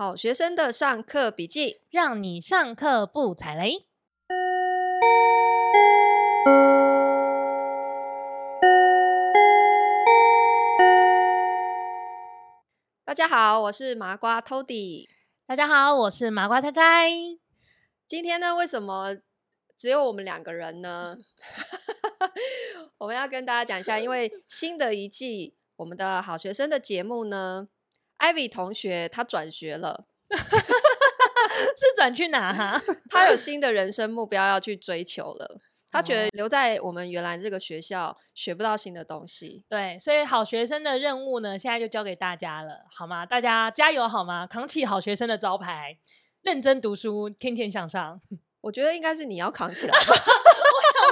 [0.00, 3.80] 好学生的上课笔记，让你上课不踩雷。
[13.04, 15.08] 大家好，我是麻瓜 Tody。
[15.44, 17.10] 大家好，我是麻瓜太太。
[18.06, 19.16] 今天呢，为什么
[19.76, 21.18] 只有我们两个人呢？
[22.98, 27.66] 我们要跟大家讲一下，因为新的一季我们的好学生的节目呢。
[28.18, 32.80] Ivy 同学他转学了， 是转去哪哈？
[33.10, 35.60] 他有新的人生目标要去追求了。
[35.90, 39.64] 他觉得留在我们原来这个学校学不到新的东西。
[39.70, 43.24] 对，所以好学生的任务呢，现在就交给大家了，好吗？
[43.24, 44.46] 大家加油好吗？
[44.46, 45.96] 扛起好学生的招牌，
[46.42, 48.20] 认真读书，天天向上。
[48.60, 49.96] 我觉得应该是你要扛起来。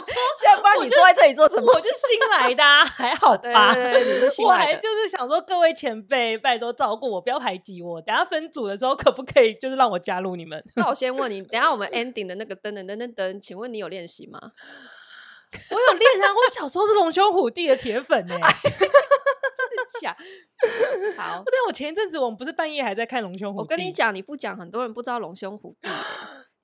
[0.07, 1.73] 现在不然你坐在这里做什么？
[1.73, 3.75] 我就新来的，啊， 还好吧？
[3.75, 4.65] 对，对，对，你是新来的。
[4.65, 8.01] 我还就是想说，各位前辈，拜托照顾我，不要排挤我。
[8.03, 10.63] 等下分组的时候，可不可以就是让我加入你们？
[10.77, 14.39] 那我先问你，等下我们 ending 的那个噔噔噔噔噔，请问你有练习吗？
[15.71, 16.35] 我有练啊！
[16.35, 20.15] 我小时候是龙兄虎弟的铁粉呢， 欸，真的假？
[21.17, 23.63] 好，对，我前一阵子我们不是半夜还在看龙兄虎弟。
[23.63, 25.89] 我跟你讲，你不讲，很多人不知道龙兄虎弟。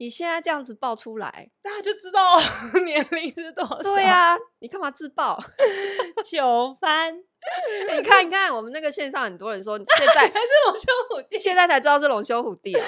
[0.03, 2.36] 你现在这样子爆出来，大家就知道
[2.84, 3.81] 年龄是多少。
[3.83, 5.41] 对呀、啊，你干嘛自爆？
[6.27, 7.97] 糗翻、欸！
[7.97, 12.84] 你看，你看，我们那个线上很多人说，现在还是龙兄虎弟，现在才知道是龙兄虎弟啊！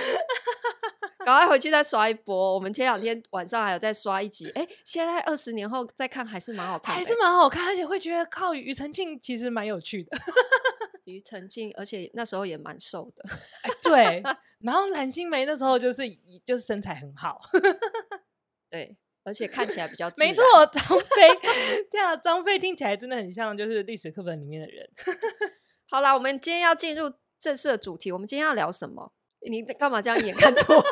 [1.24, 2.52] 赶快回去再刷一波。
[2.54, 10.18] 我们前两天晚上还有再刷一集，哎、欸，现在二十年后再看还是蛮好看，还是蛮好看，而且会觉得靠庾澄庆其实蛮有趣的。
[11.04, 13.24] 庾澄庆，而且那时候也蛮瘦的，
[13.84, 14.20] 对。
[14.64, 16.02] 然后蓝心湄那时候就是
[16.44, 17.38] 就是身材很好，
[18.70, 20.42] 对，而且看起来比较没错。
[20.72, 24.88] 张飞，对啊，张飞听起来真的很像就是历史课本里面的人。
[25.90, 29.12] 好啦，我们今天要进入正式的主题，我们今天要聊什么？
[29.46, 30.76] 你干嘛这样眼看着我？
[30.76, 30.82] 我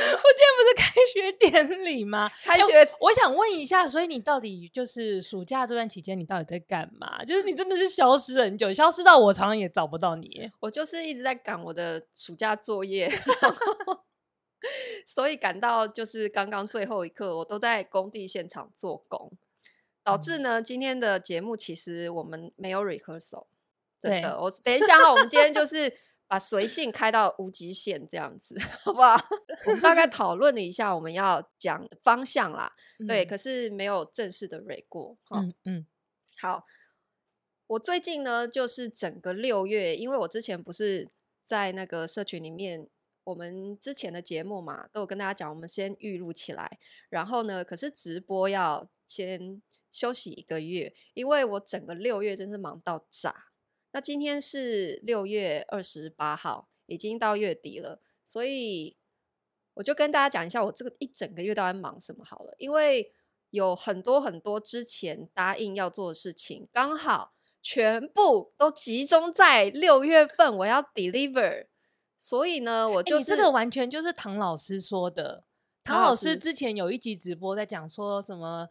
[0.36, 2.30] 今天不是开学典礼吗？
[2.44, 7.24] 开学，我想问一下，所以你到底就是暑假这段期间，你到底在干嘛？
[7.24, 10.50] 就是你真的是消失很久，消失到我常常也找不到你。
[10.60, 13.10] 我就是一直在赶我的暑假作业，
[15.06, 19.32] 所以赶到就是刚刚最后一刻，我都在工地现场做工，
[20.02, 23.46] 导致呢今天的节目其实我们没有 rehearsal。
[24.00, 25.92] 真的，我等一下哈，我们今天就是。
[26.30, 29.16] 把随性开到无极限，这样子， 好不好？
[29.66, 35.18] 我们大概 讨论了一下我们要讲的方向啦，嗯、对，可是没有正式的蕊过。
[35.34, 35.86] 嗯嗯，
[36.38, 36.64] 好，
[37.66, 41.10] 我最近呢，就是整个六月，因为我之前不是
[41.42, 42.88] 在那个社群里面，
[43.24, 53.46] 我们之前的节目嘛，都有跟大家讲，我们先预录起来，然后呢，可是直播要先休息一个月，因为我整个六月真是忙到炸。
[53.92, 58.96] 那今天是六月二十八号，已经到月底了，所以
[59.74, 62.54] 我就跟大家讲一下我这个一整个月都在忙什么好了。
[62.58, 63.12] 因为
[63.50, 71.66] 有很多很多之前答应要做的事情，刚好全部都集中在六月份我要 deliver，
[72.16, 75.44] 所以呢，我就是、欸、这个完全就是唐老师说的。
[75.82, 78.68] 唐老师之前有一集直播在讲说什么。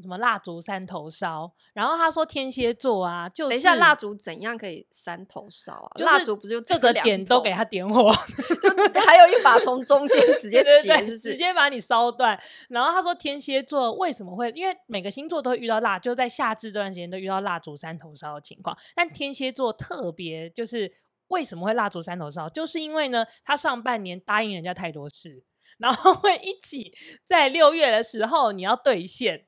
[0.00, 1.52] 什么蜡烛三头烧？
[1.72, 5.90] 然后他说天蝎座啊，就是等一下蜡烛怎样可以三头烧啊？
[5.96, 8.12] 就是、蜡烛不就这个点都给他点火，
[8.94, 11.18] 就还有一把从中间直接截，是不是？
[11.18, 12.40] 直接把你烧断。
[12.68, 14.50] 然后他说天蝎座为什么会？
[14.50, 18.76] 因为每个星座都会遇到蜡，就在夏至这段时间都遇到蜡烛三头烧的情况。
[18.94, 20.92] 但天蝎座特别就是
[21.28, 22.48] 为什么会蜡烛三头烧？
[22.48, 25.42] 就是因为呢，他上半年答应人家太多事，
[25.78, 26.94] 然后会一起
[27.26, 29.47] 在六月的时候你要兑现。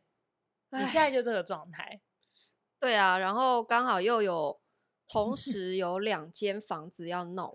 [0.71, 2.01] 你现在就这个状态，
[2.79, 4.61] 对啊，然后刚好又有
[5.07, 7.55] 同时有两间房子要弄，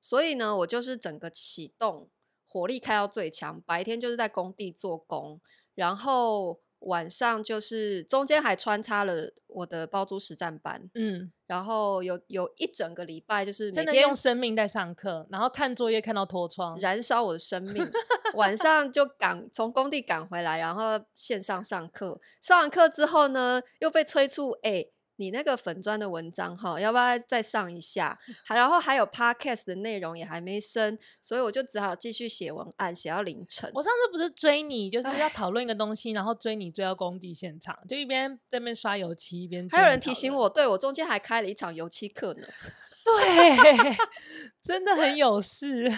[0.00, 2.10] 所以呢，我就是整个启动
[2.46, 5.40] 火力开到最强，白天就是在工地做工，
[5.74, 6.63] 然后。
[6.84, 17.86] 晚上就是中间还穿插了我的包租实战班，嗯，然后有有一整个礼拜就是每天真的用生命在上课，然后看作业看到脱窗，燃烧我的生命。
[18.34, 24.90] 晚上就赶从工地赶回来，然后线上上课，上完课之后呢，又被催促，哎、欸。
[25.16, 28.18] 你那个粉砖的文章哈，要不要再上一下？
[28.44, 33.70] 还然后还有 podcast 的内容也还没升，所以我就只好继续写文案，写到凌晨。
[33.74, 42.46] 我上次不是追你，就是要讨论一个东西，然后追你追到工地现场，就一边在那边刷油漆，一边还有人提醒我，对，我中间还开了一场油漆课呢。
[43.04, 43.96] 对，
[44.62, 45.88] 真的很有事。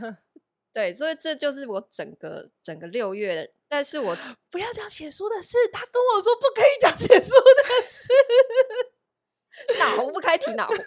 [0.74, 3.52] 对，所以这就是我整个整个六月。
[3.70, 4.16] 但是我
[4.50, 8.08] 不要讲写书的事，他跟我说不可以讲写书的事。
[9.78, 10.74] 哪壶不开提哪壶。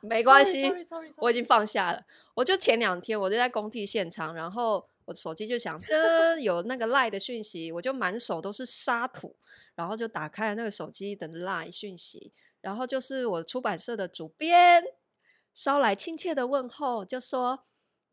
[0.00, 0.72] 没关系，
[1.18, 2.02] 我已经放下了。
[2.34, 9.36] 我就前两天我就在工地现场，然后我手机就响，呃，有那个 LINE 的讯息，我就满手都是沙土，
[9.74, 12.32] 然后就打开了那个手机的 LINE 讯息，
[12.62, 14.82] 然后就是我出版社的主编
[15.52, 17.66] 捎来亲切的问候，就说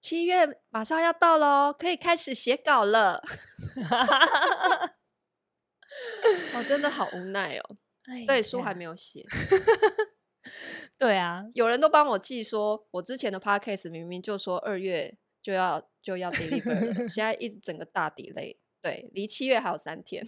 [0.08, 3.22] 七月马上要到喽，可以开始写稿了。
[6.54, 7.76] 我、 哦、真的好无奈哦，
[8.06, 9.26] 哎、对，书还没有写。
[10.98, 20.26] 对啊，有人都帮我记说，我之前的 podcast 明明就说二月就要就要 deliver 了， 现在一直整个大 delay，对，离七月还有三天。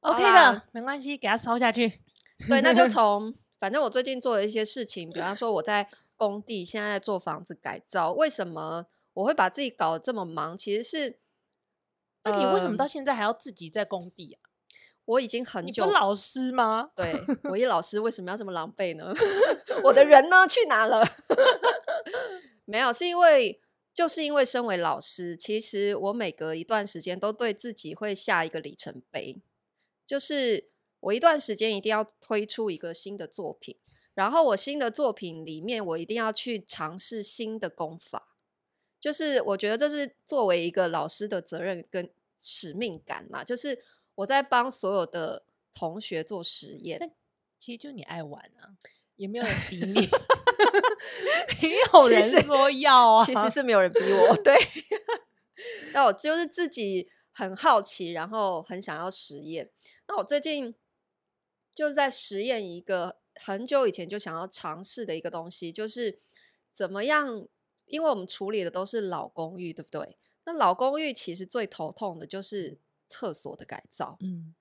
[0.00, 2.02] OK 的，没关系，给他烧下去。
[2.46, 10.56] 对，那就从反正我最近做的一些事情，比方说我在工地现在在做房子改造，为什么我会把自己搞得这么忙？
[10.56, 11.18] 其实是，
[12.24, 14.40] 那你为什么到现在还要自己在工地啊？
[15.06, 16.90] 我已经很久，你不老师吗？
[16.96, 17.14] 对，
[17.44, 19.12] 我一老师为什么要这么狼狈呢？
[19.84, 20.48] 我的 人呢？
[20.48, 21.04] 去哪了？
[22.64, 23.60] 没有，是因为
[23.92, 29.42] 就是因为身为老师，其实我每隔一段时间都对自己会下一个里程碑，
[30.06, 30.70] 就是
[31.00, 33.76] 我一段时间一定要推出一个新的作品，
[34.14, 38.36] 然后我新的作品里面我一定要去尝试新的功法，
[38.98, 43.84] 就是我觉得这是作为一个老师的责任跟使命感嘛，就是。
[44.18, 47.16] 我在帮所有的同学做实验，
[47.58, 48.78] 其实就你爱玩啊，
[49.16, 49.92] 也没有人 逼你，
[51.68, 54.56] 没有人说要啊，其实是没有人逼我， 对，
[55.92, 59.68] 那我就是自己很好奇，然后很想要实验。
[60.06, 60.72] 那我最近
[61.74, 66.18] 就是在实验一个很久以前就想要尝试的一个东西，就是
[66.72, 67.46] 怎么样，
[67.86, 70.16] 因为我们处理的都是老公寓，对不对？
[70.44, 72.78] 那老公寓其实最头痛的就是。
[73.06, 74.54] 厕所的改造，嗯，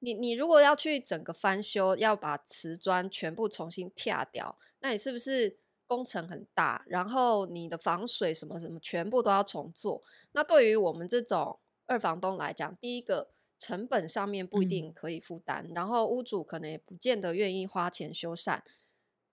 [0.00, 5.56] 你你如果要去整个翻修，要把瓷砖全部重新贴掉，那你是不是
[5.86, 6.84] 工程很大？
[6.88, 10.02] 然后你的防水什么什么全部都要重做。
[10.32, 13.30] 那对于我们这种二房东来讲，第一个
[13.60, 18.60] 成本上面不一定可以负担，嗯，然后屋主可能也不见得愿意花钱修缮，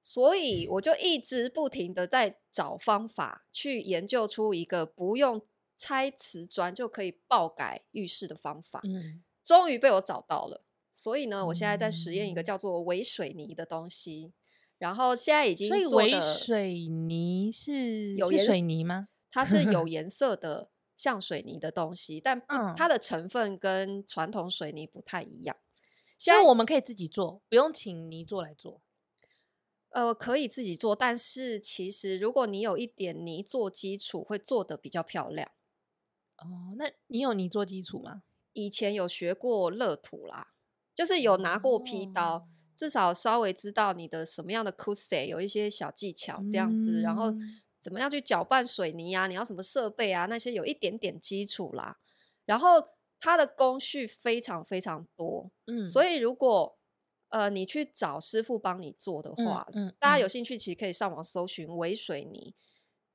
[0.03, 5.41] 所以我就一直不停的在找方法去研究出一个不用。
[5.79, 10.63] 拆瓷砖就可以爆改浴室的方法，嗯，终于被我找到了。
[10.91, 14.33] 所以呢，我现在在实验一个叫做微水泥的东西，
[14.79, 15.87] 然后现在已经做的。
[15.87, 19.09] 所以微水泥是有颜水泥吗？
[19.29, 22.43] 它是有颜色的，像水泥的东西，但
[22.75, 25.55] 它的成分跟传统水泥不太一样。
[26.17, 28.81] 现在我们可以自己做，不用请泥做来做。
[29.91, 35.51] 呃，可以自己做，但是其实如果你有一点泥做基础，会做的比较漂亮。
[36.37, 38.23] 哦，那你有泥做基础吗？
[38.53, 40.47] 以前有学过乐土啦，
[40.95, 47.33] 就是有拿过劈刀，哦，至少稍微知道你的什么样的 c u s e 有一些小技巧这样子，嗯，然后
[47.79, 49.27] 怎么样去搅拌水泥啊？
[49.27, 50.25] 你要什么设备啊？
[50.25, 51.97] 那些有一点点基础啦。
[52.45, 52.81] 然后
[53.19, 56.77] 它的工序非常非常多，嗯，所以如果
[57.29, 62.53] 呃你去找师傅帮你做的话，嗯，嗯，大家有兴趣其实可以上网搜寻微水泥。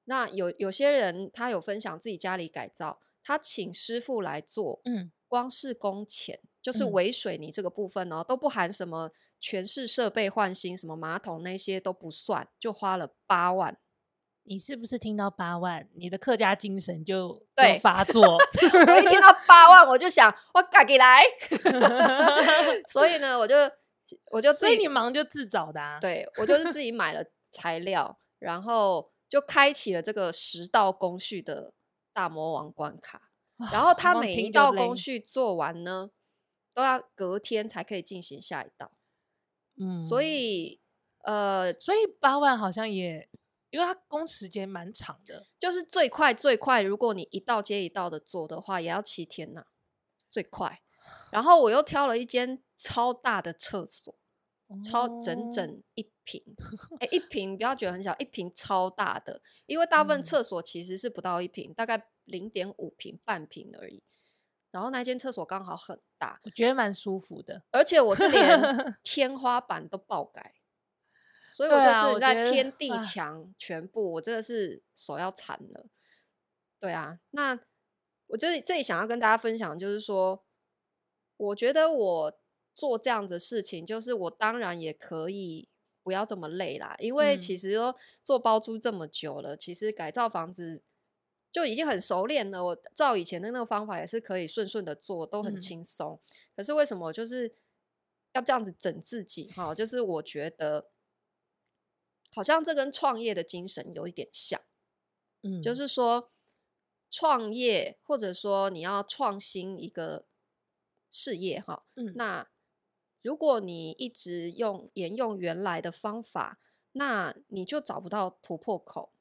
[0.05, 3.01] 那有有些人他有分享自己家里改造。
[3.25, 13.79] 他请师傅来做，嗯，光是工钱就是微水泥这个部分呢、都不含什么全室设备换新，什么马桶那些都不算，就花了八万。
[14.45, 18.23] 你是不是听到八万，你的客家精神就对发作？
[18.27, 21.23] 我一听到 八万，我就想我赶紧来。
[22.89, 23.57] 所以呢，我就
[24.31, 25.99] 我就所以你忙就自找的啊。
[26.01, 31.73] 对，我就是自己买了材料，然后就开启了这个十道工序的。
[32.15, 33.31] 大魔王关卡，
[33.73, 36.11] 然后他每一道工序做完呢，
[36.75, 38.93] 都要隔天才可以进行下一道。
[39.81, 40.79] 嗯，所以
[41.25, 43.31] 呃，所以八万好像也，
[43.73, 49.65] 因为它工时间蛮长的，就是最快最快，如果你一道接一道的做的话，也要七天呐，
[50.29, 50.81] 最快。
[51.33, 54.15] 然后我又挑了一间超大的厕所。
[54.83, 56.43] 超整整一平，
[56.99, 64.03] 哎、欸，一平不要觉得很小，一平超大的，因为大部分厕所其实是不到一平，嗯，大概零点五平半平而已。
[64.71, 68.59] 然后那间厕所刚好很大，我觉得蛮舒服的，而且我是连
[69.05, 70.55] 天花板都爆改，
[71.53, 75.87] 所以我就是在天地墙全部，我真的是手要残了。
[76.81, 77.59] 对啊，那
[78.29, 80.45] 我就是这里想要跟大家分享，就是说，
[81.37, 82.39] 我觉得我。
[82.75, 85.69] 做这样的事情，就是我当然也可以
[86.03, 87.95] 不要这么累啦，因为其实说
[88.25, 90.83] 做包租这么久了，其实改造房子
[91.53, 92.65] 就已经很熟练了。
[92.65, 96.19] 我照以前的那个方法也是可以顺顺的做，都很轻松。
[96.25, 97.55] 嗯、可是为什么我就是
[98.33, 99.49] 要这样子整自己？
[99.49, 100.92] 哈，就是我觉得
[102.33, 104.61] 好像这跟创业的精神有一点像。
[105.43, 106.31] 嗯，就是说
[107.11, 110.27] 创业或者说你要创新一个
[111.09, 112.49] 事业，哈，嗯，那
[113.23, 116.59] 如果你一直用沿用原来的方法，
[116.93, 119.13] 那你就找不到突破口。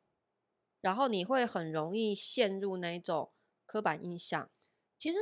[0.81, 3.31] 然后你会很容易陷入那种
[3.67, 4.49] 刻板印象。
[4.97, 5.19] 其实，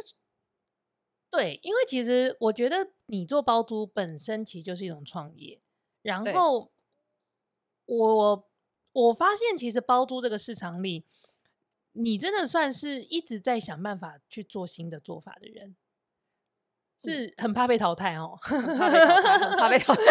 [1.29, 5.61] 对，因为其实我觉得你做包租本身其实就是一种创业。
[6.01, 6.71] 然后
[7.97, 8.47] 我
[8.91, 11.05] 我发现，其实包租这个市场里，
[11.93, 15.75] 你真的算是一直在想办法去做新的做法的人。
[17.01, 20.01] 是很怕被淘汰哦，很怕被淘汰，很怕被淘汰。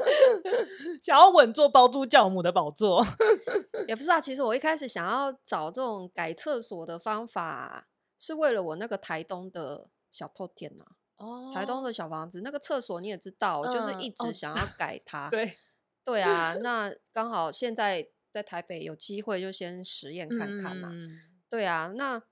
[1.02, 3.04] 想要稳坐包租教母的宝座，
[3.86, 4.18] 也不是啊。
[4.18, 7.86] 其实我一开始想要找这种改厕所的方法，
[8.18, 10.84] 是为了我那个台东的小透天呐。
[11.18, 15.26] 哦，台东的小房子那个厕所你也知道，嗯、就是一直想要改它。
[15.26, 15.58] 哦、对，
[16.06, 16.54] 对 啊。
[16.54, 20.88] 那刚好现在在台北有机会，就先实验看看嘛。
[20.90, 21.20] 嗯、
[21.50, 22.22] 对啊，那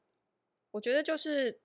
[0.70, 1.60] 我觉得就是。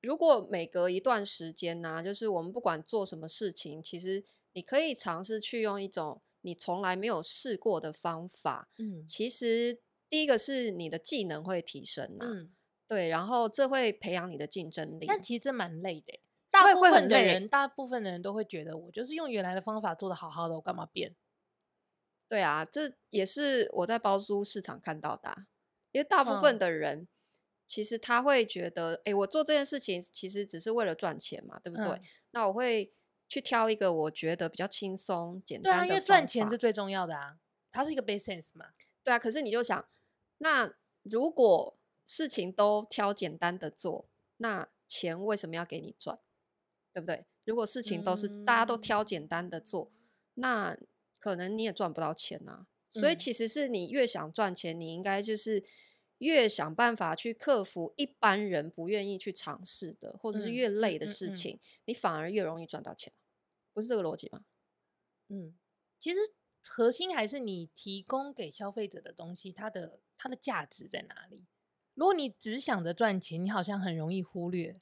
[0.00, 8.70] 如果每隔一段时间呢、啊，就是我们不管做什么事情，其实你可以尝试去用一种你从来没有试过的方法。
[8.78, 12.52] 嗯，其实第一个是你的技能会提升呐、啊，嗯，
[12.86, 15.06] 对，然后这会培养你的竞争力。
[15.08, 21.16] 但其实这蛮累的，大部分的人，大部分的人都会觉得我就是用原来的方法做的好好的，我干嘛变？
[22.28, 25.46] 对啊，这也是我在包租市场看到的、啊，
[25.92, 26.98] 因为大部分的人。
[27.00, 27.08] 嗯
[27.68, 31.84] 其实他会觉得，哎、欸，我做这件事情其实只是为了赚钱嘛，对不对？
[31.86, 32.94] 嗯、那我会
[33.28, 35.80] 去挑一个我觉得比较轻松、简单的。
[35.80, 37.36] 对啊，因为赚钱是最重要的啊，
[37.70, 38.70] 它是一个 b a s i n e s s 嘛。
[39.04, 39.86] 对啊，可是你就想，
[40.38, 44.08] 那如果事情都挑简单的做，
[44.38, 46.18] 那钱为什么要给你赚？
[46.94, 47.26] 对不对？
[47.44, 50.00] 如果事情都是大家都挑简单的做，嗯、
[50.36, 50.78] 那
[51.30, 52.66] 可能你也赚不到钱啊。
[52.88, 55.64] 所以其实是你越想赚钱，你应该就是。
[56.18, 63.12] 越想办法去克服一般人不愿意去尝试的，或者是越累的事情，嗯嗯嗯、你反而越容易赚到钱，
[63.72, 64.44] 不是这个逻辑吗？
[65.28, 65.56] 嗯，
[65.96, 66.18] 其实
[66.64, 71.46] 核心还是你提供给消费者的东西，它的它的价值在哪里？
[71.94, 74.80] 如果你只想着赚钱，你好像很容易忽略，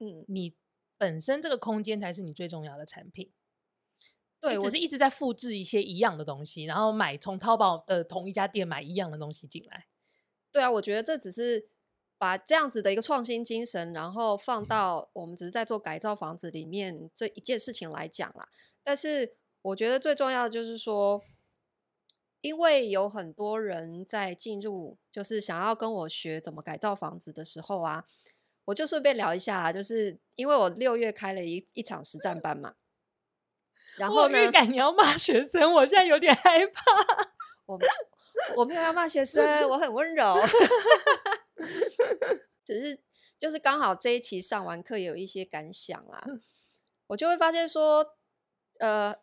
[0.00, 0.56] 嗯，你
[0.96, 3.30] 本身这个空间才是你最重要的产品。
[4.40, 9.86] 对，我只是一直在复制一些一样的东西，然后买从淘宝的同一家店买一样的东西进来。
[10.52, 11.68] 对啊，我觉得这只是
[12.16, 18.48] 把这样子的一个创新精神，然后放到我们只是在做改造房子里面这一件事情来讲啦。
[18.82, 21.22] 但是我觉得最重要的就是说，
[22.40, 28.06] 因为有很多人在进入，就是想要跟我学怎么改造房子的时候啊，
[28.66, 32.76] 我就顺便聊一下啦，就是因为我六月开了一一场实战班嘛，
[33.98, 36.82] 然后预感你要骂学生，我现在有点害怕。
[37.66, 37.78] 我。
[38.54, 40.36] 我没有要骂学生，我很温柔，
[42.64, 43.02] 只是
[43.36, 46.22] 就是刚好这一期上完课有一些感想啦，
[47.08, 48.14] 我就会发现说，
[48.78, 49.14] 呃，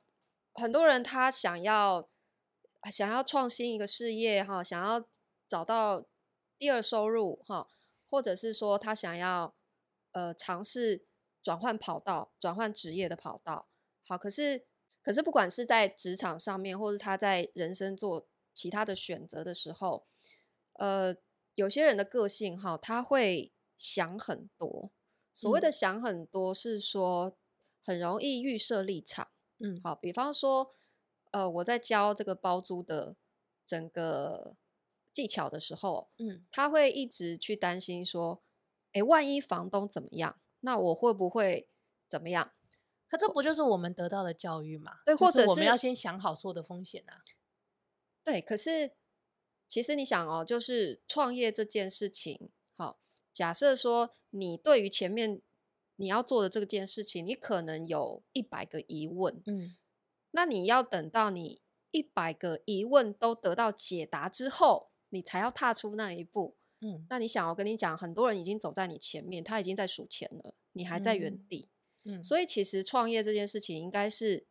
[0.54, 2.10] 很多人他想要
[2.92, 5.08] 想要创新一个事业哈，想要
[5.48, 6.04] 找到
[6.60, 7.70] 第二收入哈，
[8.10, 9.56] 或者是说他想要
[10.12, 11.06] 呃尝试
[11.42, 13.70] 转换跑道、转换职业的跑道，
[14.08, 14.66] 好，可是
[15.02, 18.28] 可是不管是在职场上面，或是他在人生做。
[18.58, 20.08] 其他的选择的时候，
[20.76, 21.14] 呃，
[21.56, 24.94] 有些人的个性哈，他会想很多。
[25.34, 27.36] 所谓的想很多，是说
[27.84, 29.28] 很容易预设立场。
[29.60, 30.74] 嗯，好，比方说，
[31.32, 33.18] 呃，我在教这个包租的
[33.66, 34.56] 整个
[35.12, 38.42] 技巧的时候，嗯，他会一直去担心说，
[38.94, 41.68] 哎，万一房东怎么样，那我会不会
[42.08, 42.54] 怎么样？
[43.16, 45.00] 可这不就是我们得到的教育吗？
[45.06, 47.24] 对，或者是我们要先想好所有的风险啊。
[48.24, 48.92] 对，可是
[49.68, 53.00] 其实你想哦，就是创业这件事情，好，
[53.32, 55.42] 假设说你对于前面
[55.98, 59.76] 你要做的这件事情，你可能有一百个疑问，嗯，
[60.32, 71.75] 那你要等到你一百个疑问都得到解答之后，你才要踏出那一步，嗯，那你想，我跟你讲，很多人已经走在你前面，他已经在数钱了，你还在原地，嗯，
[72.06, 74.48] 嗯，所以其实创业这件事情应该是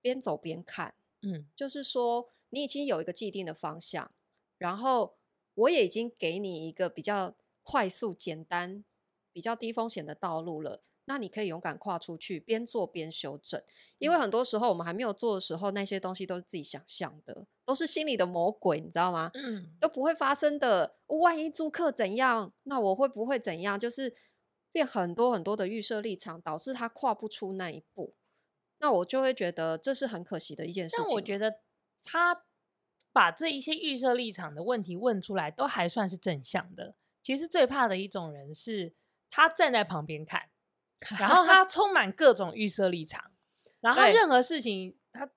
[0.00, 2.30] 边走边看，嗯，就是说。
[2.54, 4.12] 你已经有一个既定的方向，
[4.58, 5.16] 然后
[5.54, 8.84] 我也已经给你一个比较快速、简单、
[9.32, 10.82] 比较低风险的道路了。
[11.06, 13.62] 那你可以勇敢跨出去，边做边修正。
[13.96, 19.30] 因为很多时候我们还没有做的时候，那些东西都是自己想象的，都是心里的魔鬼，你知道吗？
[19.32, 20.96] 嗯，都不会发生的。
[21.06, 23.80] 万一租客怎样，那我会不会怎样？
[23.80, 24.14] 就是
[24.72, 28.16] 变很多很多的预设立场，导致他跨不出那一步。
[28.78, 31.04] 那我就会觉得这是很可惜的一件事情。
[31.04, 31.60] 但我觉得
[32.02, 32.44] 他
[33.12, 36.96] 把这一些预设立场的问题问出来，都还算是正向的。
[37.22, 38.94] 其实最怕的一种人是，
[39.30, 40.48] 他站在旁边看。
[41.18, 43.32] 然后他 充满各种预设立场，
[43.80, 45.30] 然后他任何事情，他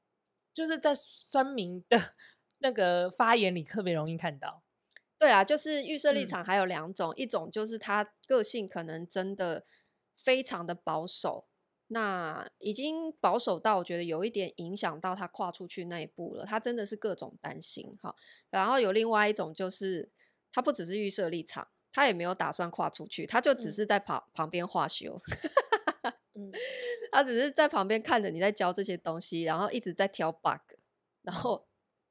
[0.53, 1.99] 就是在酸民的
[2.59, 4.63] 那个发言里特别容易看到。
[5.17, 9.65] 对啊，就是预设立场还有两种，嗯，一种就是他个性可能真的
[10.15, 11.47] 非常的保守，
[11.87, 18.15] 那已经保守到我觉得有一点影响到他跨出去那一步了，他真的是各种担心哈。
[18.49, 20.11] 然后有另外一种就是
[20.51, 21.67] 他不只是预设立场。
[21.97, 25.21] 他也没有打算跨出去，他就只是在旁、嗯、旁边画修，
[26.33, 26.51] 嗯，
[27.09, 30.59] 他只是在旁边看着你在教这些东西，然后一直在挑 bug，
[31.21, 31.65] 然后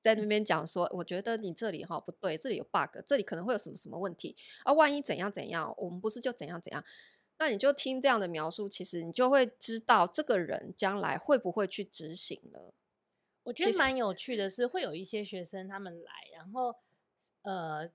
[0.05, 4.73] 在那边讲说，我觉得你这里哈不对，这里有 bug，这里可能会有什么什么问题啊？
[4.75, 6.85] 万一怎样怎样，我们不是就怎样怎样？
[7.39, 12.75] 那你就听这样的描述，其实你就会知道这个人将来会不会去执行了。
[13.45, 16.77] 我觉得蛮有趣的是，会有一些学生他们来，然后
[17.41, 17.91] 呃。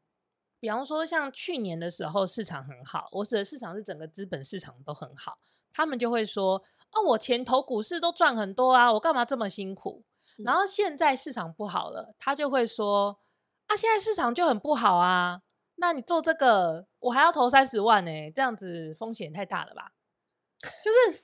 [0.62, 5.39] 比方说，像去年的时候市场很好，我指的市场是整个资本市场都很好，
[5.72, 6.62] 他们就会说
[6.92, 10.04] ：“啊，我前投股市都赚很多啊，我干嘛这么辛苦？”
[10.39, 10.43] 嗯。
[10.43, 13.19] 然后现在市场不好了，他就会说
[13.67, 15.43] ：“啊，现在市场就很不好啊，
[15.75, 19.91] 那你做这个，我还要投三十万呢，这样子风险太大了吧？”
[20.84, 21.22] 就是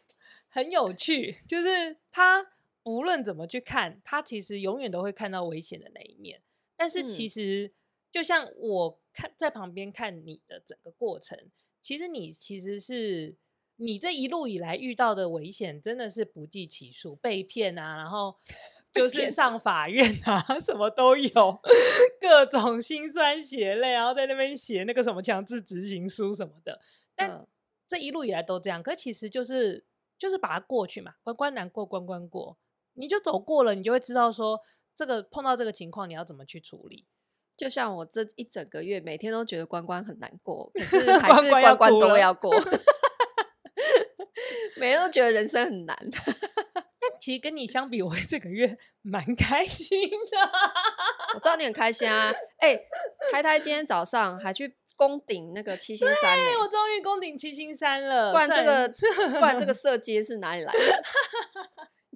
[0.50, 2.45] 很有趣，就是他
[2.84, 6.41] 不论怎么去看，他其实永远都会看到危险的那一面，
[6.75, 7.67] 但是其实。
[7.67, 7.75] 嗯
[8.15, 11.38] 就像我看在旁边看你的整个过程，
[11.81, 13.36] 其实你其实是
[13.77, 18.36] 你这一路以来遇到的危险真的是不计其数，被骗啊，然后
[18.94, 21.60] 就是上法院啊， 什么都有，
[22.22, 26.79] 各种心酸血泪，然后在那边写那个什么强制执行书什么的。
[27.15, 27.46] 但
[27.88, 29.84] 这一路以来都这样，可其实就是
[30.17, 32.58] 就是把它过去嘛，关关难过关关过，
[32.94, 34.62] 你就走过了，你就会知道说
[34.96, 37.05] 这个碰到这个情况你要怎么去处理。
[37.58, 42.53] 就像我这一整个月，每天都觉得关关很难过，可 是还是关关都要过。
[44.77, 45.98] 每天都觉得人生很难，
[46.74, 50.51] 但其实跟你相比，我这个月 蛮开心的。
[51.33, 52.31] 我知道你很开心啊！
[52.59, 52.88] 哎、欸，
[53.31, 58.31] 台台今天早上还去攻顶那个七星山，欸，我终于攻顶七星山了。
[58.31, 58.88] 不然这个，
[59.40, 61.03] 不然这个 色阶是哪里来的？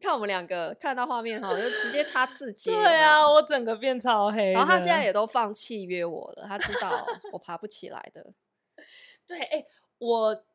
[0.01, 2.71] 看我们两个看到画面哈，就直接差四阶。
[2.71, 4.53] 对啊，我整个变超黑。
[4.53, 8.25] 然后他现在也都放弃约我了，他知道我爬不起来的。
[9.27, 9.65] 对，哎、欸，
[9.97, 10.45] 我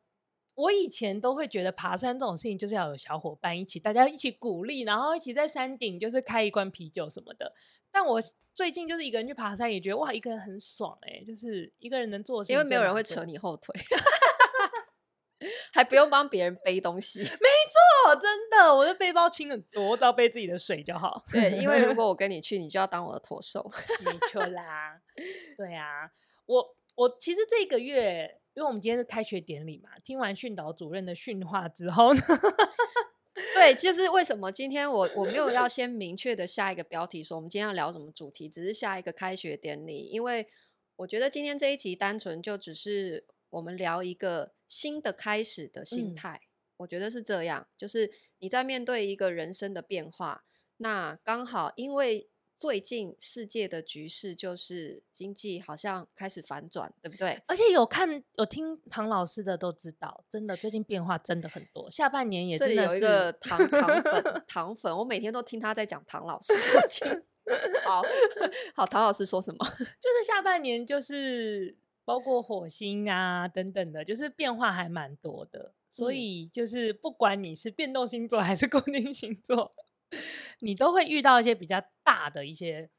[0.55, 7.53] 我以前都会觉得爬山这种事情就是要有小伙伴一起，大家一起鼓励，然后一起在山顶就是开一罐啤酒什么的。
[7.91, 8.19] 但我
[8.53, 13.73] 最近就是一个人去爬山，也觉得哇，一个人很爽哎、欸，就是一个人能做因为没有人会扯你后腿。
[15.73, 21.23] 还不用帮别人背东西，没错，真的，我的背包轻很多，只要背自己的水就好。
[21.29, 23.69] 对，因为如果我跟你去，你就要当我的驼兽。
[24.05, 24.99] 没错啦，
[25.57, 26.09] 对啊，
[26.45, 32.21] 我我其实这个月，因为我们今天是开学典礼嘛，听完训导主任的训话之后呢，
[33.53, 40.47] 对，就是为什么今天我我没有要先明确的下一个标题说我们今天要聊什么主题，只是下一个开学典礼，因为
[40.95, 43.25] 我觉得今天这一集单纯就只是。
[43.51, 50.43] 我们聊一个新的开始的心态，嗯，我觉得是这样，就是你在面对一个人生的变化，
[50.77, 57.41] 那刚好因为最近世界的局势就是经济好像开始反转，对不对？
[57.47, 66.53] 而且有看有听唐老师的都知道，真的最近变化真的很多，下半年也真的是有一个唐唐粉 唐粉，我每天都听他在讲唐老师。
[67.85, 68.01] 好
[68.73, 69.57] 好，唐老师说什么？
[69.77, 71.77] 就是下半年就是。
[72.07, 79.73] 包括火星啊等等的，就是变化还蛮多的，所以就是不管你是变动星座还是固定星座，
[80.59, 82.89] 你都会遇到一些比较大的一些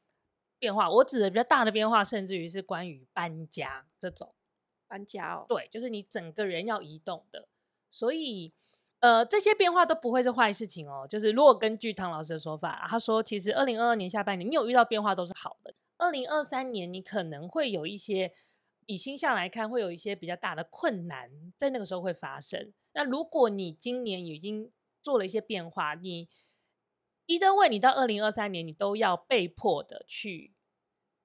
[0.59, 0.89] 变化。
[0.89, 4.33] 我指的比较大的变化，甚至于是关于搬家这种
[4.87, 7.47] 搬家哦，对，就是你整个人要移动的。
[7.91, 8.53] 所以
[8.99, 11.07] 呃，这些变化都不会是坏事情哦。
[11.09, 18.31] 就是如果根据唐老师的说法，他说其实二零二二年下半年你有遇到变化都是好的，二零二三年你可能会有一些。
[18.89, 22.71] 以星象来看，会有一些比较大的困难在那个时候会发生。
[22.93, 24.71] 那如果你今年已经
[25.03, 26.29] 做了一些变化，你
[27.27, 30.53] 一登位，你到二零二三年，你都要被迫的去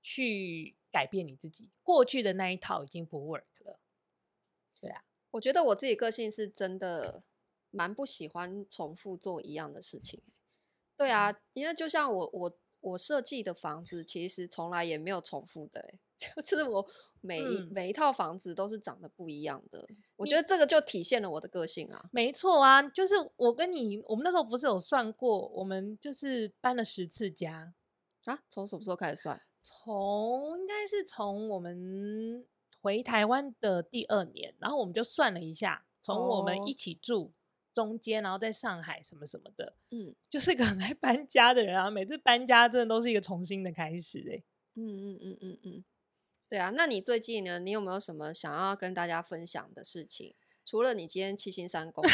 [0.02, 3.78] 去改变你自己，过去的那一套已经不 work 了。
[4.80, 7.22] 对啊，我觉得我自己个性是真的
[7.70, 10.20] 蛮不喜欢重复做一样的事情。
[10.96, 15.94] 对啊，因为就像我我我设计的房子，其实从来也没有重复的，
[16.44, 16.86] 就是我
[17.20, 19.86] 每一、嗯、每一套房子都是长得不一样的。
[20.16, 22.08] 我觉得这个就体现了我的个性啊。
[22.12, 27.72] 没错啊，就是我跟你，我们那时候不是有算过，我们就是搬了十次家
[28.24, 28.38] 啊？
[28.48, 29.40] 从什么时候开始算？
[29.62, 32.44] 从应该是从我们
[32.80, 37.32] 回台湾的第二年，然后我们就算了一下，从我们一起住
[37.72, 41.88] 中间，然后在上海什么什么的，嗯，就是个很爱搬家的人啊。
[41.88, 44.44] 每次搬家真的都是一个重新的开始哎、欸。
[44.74, 45.84] 嗯嗯嗯嗯嗯，
[46.52, 46.68] 对啊。
[46.76, 47.58] 那你最近呢？
[47.58, 50.34] 你有没有什么想要跟大家分享的事情？
[50.62, 52.04] 除了你今天七星山工，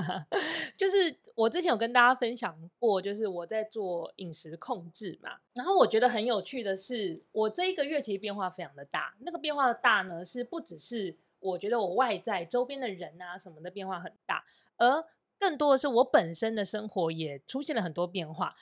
[0.78, 5.32] 就是我之前有跟大家分享过，就是我在做饮食控制嘛。
[5.52, 9.14] 然后我觉得很有趣的是，我这一个月其实变化非常的大。
[9.20, 14.42] 那个变化的大呢，是不只是我觉得我外在周边的人啊什么的变化很大，
[14.78, 15.04] 而
[15.38, 18.56] 更多的是我本身的生活也出现了很多变化。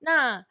[0.00, 0.46] 那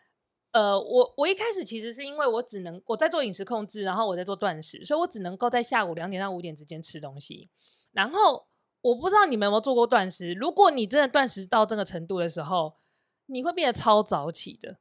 [0.52, 7.50] 呃，我我一开始其实是因为我只能我在做饮食控制，然后我在做断食，所以我只能够在下午两点到五点之间吃东西。
[7.92, 8.48] 然后
[8.82, 12.76] 我不知道你们有没有做过断食，如果你真的断食到这个程度的时候，
[13.28, 14.78] 你会变得超早起的。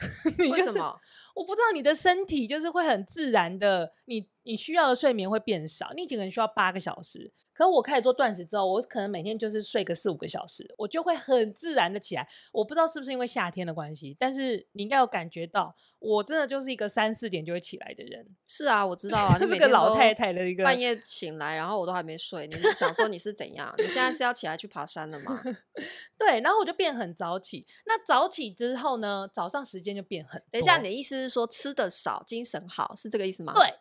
[0.38, 0.98] 你就是、为什么？
[1.34, 7.32] 我不知道你的身体就是会很自然的，你你需要的睡眠会变少，你可能需要八个小时。
[7.66, 12.26] 可我开始做断食之后，我可能每天就是睡个四五个小时，我就会很自然的起来。
[12.52, 18.26] 我不知道是不是因为夏天的关系，但是你应该有感觉到，我真的就是一个三四点就会起来的人。
[18.46, 22.46] 是啊，我知道啊， 就是个老太太的一个半夜醒来，然后我都还没睡。
[22.46, 23.74] 你是想说你是怎样？
[23.78, 25.42] 你现在是要起来去爬山了吗？
[26.16, 27.66] 对，然后我就变很早起。
[27.86, 30.42] 那早起之后呢，早上时间就变很。
[30.50, 33.52] 等一下，你的意思是说吃的少，精神好，是这个意思吗？
[33.54, 33.74] 对。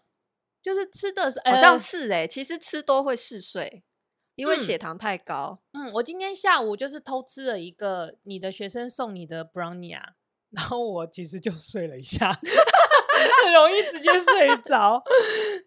[0.62, 3.84] 就是吃的是，好像是哎、欸，其实吃多会嗜睡，
[4.36, 5.60] 因为血糖太高。
[5.72, 10.16] 嗯，嗯，我今天下午就是偷吃了一个你的学生送你的 brownie 啊，
[10.52, 12.30] 然后我其实就睡了一下，
[13.46, 15.02] 很容易直接睡着。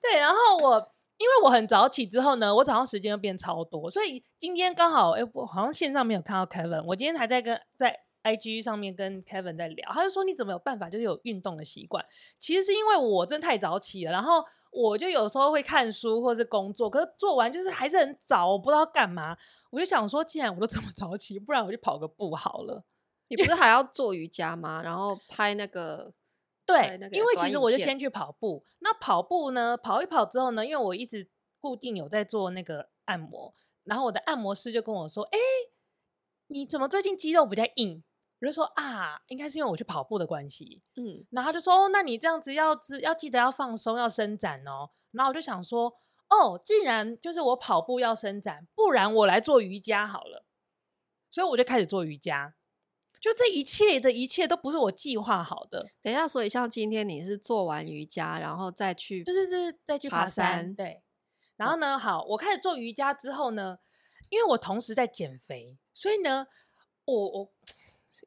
[0.02, 12.05] 对，然后我因为我很早起之后呢，我早上时间又变超多，所以今天刚好哎、欸，我好像线上没有看到 Kevin，我今天还在跟在 IG 上面跟 Kevin 在聊，他就说你怎么有办法就是有运动的习惯？
[12.38, 14.44] 其实是因为我真的太早起了，然后。
[14.72, 19.37] 我就有时候会看书或是工作，可是做完就是还是很早，我不知道干嘛。
[19.70, 22.82] 我就想说，既然我都这么早起，不然我就跑个步好了。
[23.28, 24.82] 你不是还要做瑜伽吗？
[24.82, 26.12] 然后拍那个
[26.66, 28.64] 对，那个因为其实我就先去跑步。
[28.80, 31.28] 那跑步呢，跑一跑之后呢，因为我一直
[31.61, 33.54] 固定有在做那个按摩，
[33.85, 35.38] 然后我的按摩师就跟我说：“哎，
[36.46, 38.02] 你怎么最近肌肉比较硬？”
[38.42, 44.90] 我就说啊，应该是因为我去跑步的关系，嗯，然后他就说，哦，那你这样子要要记得要放松，要伸展哦。
[45.12, 45.94] 然后我就想说，
[46.28, 50.44] 哦，既然就是我跑步要伸展，不然我来做瑜伽好了。
[51.31, 52.57] 所以我就开始做瑜伽。
[53.20, 55.90] 就这一切的一切都不是我计划好的。
[56.02, 61.02] 等一下，所以像今天你是做完瑜伽，然后再去，对对对，再去爬山，爬山对。
[61.55, 63.78] 然后呢，好，我开始做瑜伽之后呢，
[64.31, 66.48] 因为我同时在减肥，所以呢，
[67.05, 67.52] 我我。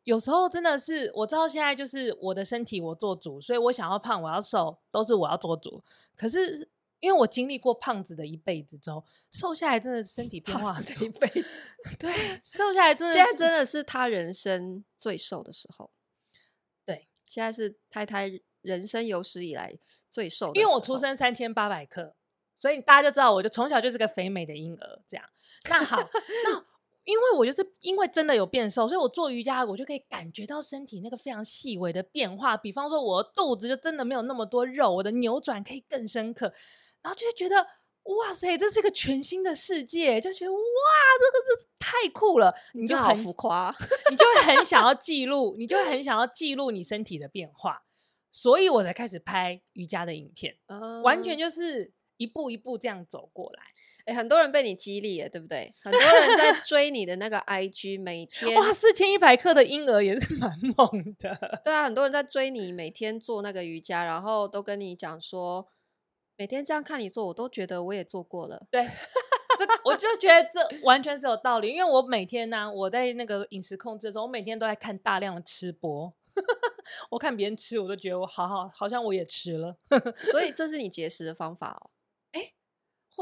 [0.03, 5.83] 有时候真的是我知道现在就是我的身体我做主，所以我想要胖我要瘦都是我要做主。
[6.15, 6.69] 可是
[6.99, 11.47] 因为我经历过胖子的一辈子之后，瘦下来真的身体变化的一辈子。
[11.99, 12.11] 对，
[12.43, 15.91] 瘦下来真的现在真的是他人生最瘦的时候。
[16.85, 19.77] 对，现在是太太人生有史以来
[20.09, 20.59] 最瘦的。
[20.59, 22.15] 因为我出生三千八百克，
[22.55, 25.01] 所以大家就知道我就从小就是个肥美的婴儿。
[25.07, 25.25] 这样，
[25.69, 26.65] 那好，那。
[27.05, 32.57] 因为我就是因为真的有变瘦，所以我做瑜伽，我就可以感觉到身体那个非常细微的变化。
[32.57, 36.51] 比方说，我的肚子就真的没有那么多肉，我的扭转可以更深刻，
[37.01, 37.55] 然后就会觉得
[38.03, 40.59] 哇塞，这是一个全新的世界，就觉得哇，
[41.19, 43.75] 这个这太酷了，你就很浮夸，
[44.09, 47.83] 你就会很想要记录，你就会很想要记录你身体的变化，
[48.31, 53.61] 所以我才开始拍瑜伽的影片，嗯、完全就是一步一步这样走过来。
[54.05, 55.73] 哎、欸，很多人被你激励了，对不对？
[55.81, 61.59] 很多人在 追你的那个 IG，每天哇，四千一百克的婴儿也是蛮猛的。
[61.63, 65.67] 对啊，很多人在追你，每天做那个瑜伽，然后都跟你讲说，
[66.37, 68.67] 每天这样看你做，我都觉得我也做过了。
[68.69, 68.85] 对，
[69.57, 76.13] 这我就觉得这完全是有道理，因为我每天呢、啊，我在那个饮食控制中，我每天都在看大量的吃播，
[77.09, 79.75] 我看别人吃，我都觉得我好好，好像我也吃了。
[80.31, 81.89] 所以这是你节食的方法哦。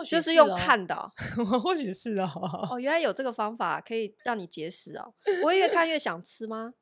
[0.02, 1.12] 就是用看的、哦，
[1.60, 2.68] 或许是哦。
[2.72, 5.14] 哦，原来有这个方法可以让你节食哦。
[5.44, 6.74] 我会越看越想吃吗？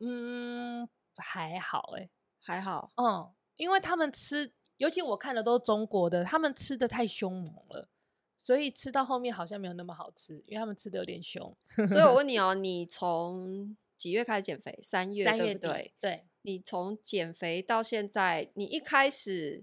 [0.00, 2.10] 嗯，还好哎，
[2.42, 2.90] 还好。
[2.96, 7.88] 嗯，因为他们吃，尤其我看的都是中国的，他们吃的太凶猛了，
[8.36, 11.56] 所以吃到后面好像没有那么好吃，因为他们吃的有点凶。
[11.86, 14.78] 所以我问你哦，你从几月开始减肥？
[14.82, 15.94] 三月，三月对不对？
[16.00, 16.26] 对。
[16.42, 19.62] 你从减肥到现在，你一开始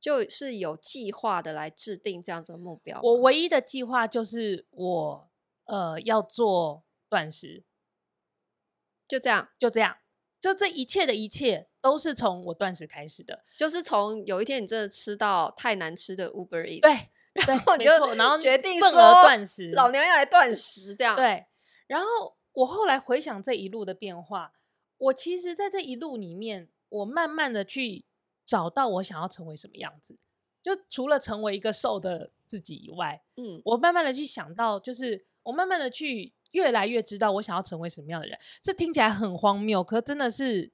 [0.00, 3.00] 就是有计划的来制定这样子的目标。
[3.02, 5.28] 我唯一的计划就是我
[5.64, 7.64] 呃要做断食，
[9.06, 9.96] 就这样，就这样，
[10.40, 13.42] 就这一切的一切都是从我断食开始的。
[13.56, 17.08] 就是从有一天你真的吃到太难吃的 Uber Eats，对，
[17.46, 21.16] 然后你就然后决定说断食，老娘要来断食这样。
[21.16, 21.46] 对，
[21.86, 22.06] 然后
[22.52, 24.52] 我后来回想这一路的变化。
[24.98, 28.04] 我其实，在这一路里面，我慢慢的去
[28.48, 30.16] 找到我想要成为什么样子。
[30.62, 38.38] 就除了成为一个瘦的自己以外，嗯，我慢慢的去想到，就是我慢慢的去越来越知道我想要成为什么样的人。
[38.62, 40.72] 这听起来很荒谬，可真的是，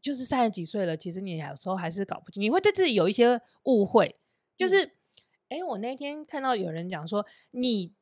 [0.00, 4.16] 就是三十几岁了，其实你有时候还是搞不清，你会对自己有一些误会。
[4.56, 4.84] 就是，
[5.48, 7.92] 哎、嗯，我那天看到有人讲说，你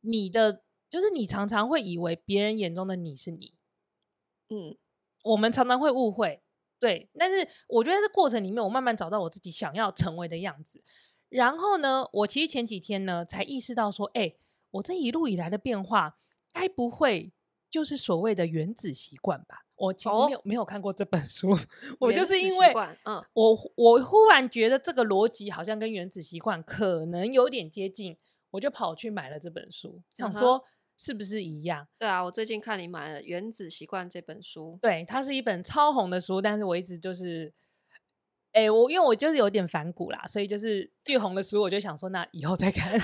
[0.00, 3.54] 你的就是你常常会以为别人眼中的你是你。
[4.50, 4.76] 嗯，
[5.22, 6.41] 我们常常会误会，
[6.82, 7.08] 对。
[7.16, 10.82] 但是我觉得在这过程里面，我慢慢找到我自己想要成为的样子。
[11.28, 14.36] 然后呢，我其实前几天呢才意识到说，哎、欸，
[14.72, 16.18] 我这一路以来的变化，
[16.52, 17.32] 该不会
[17.70, 19.64] 就是所谓的原子习惯吧？
[19.76, 21.56] 我其实没有、哦、没有看过这本 书，
[22.00, 28.18] 我就是因为，嗯，我我忽然觉得这个逻辑好像跟原子习惯可能有点接近，
[28.50, 30.58] 我就跑去买了这本书，想说。
[30.58, 30.62] 嗯
[31.04, 31.88] 是不是一样？
[31.98, 37.52] 对啊，我最近看你买了《原子习惯》这本书，对，它是一本超红的书，但是我一直就是，
[38.52, 42.96] 哎、欸，我因为我就是有点反骨啦，所以就是最红的书，我就想说，那以后再看。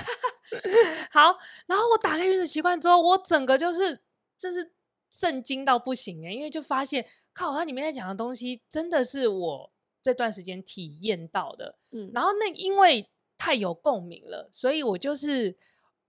[1.11, 3.99] 好，然后我打开《原子习惯》之后，我整个就是
[4.37, 4.71] 就是
[5.09, 15.57] 震惊到不行哎，因为就发现靠，它里面在讲的东西真的是我这段时间体验到的，嗯，然后那因为太有共鸣了，所以我就是。